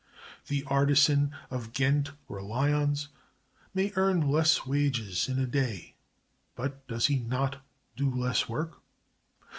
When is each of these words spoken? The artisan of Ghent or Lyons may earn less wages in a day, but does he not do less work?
The 0.47 0.63
artisan 0.65 1.29
of 1.51 1.73
Ghent 1.73 2.09
or 2.27 2.41
Lyons 2.41 3.09
may 3.71 3.93
earn 3.95 4.21
less 4.31 4.65
wages 4.65 5.29
in 5.29 5.37
a 5.37 5.45
day, 5.45 5.93
but 6.55 6.87
does 6.87 7.05
he 7.05 7.19
not 7.19 7.63
do 7.95 8.09
less 8.09 8.49
work? 8.49 8.81